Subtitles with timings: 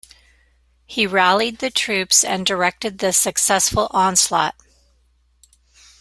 [0.87, 4.55] He "rallied the troops and directed the successful onslaught".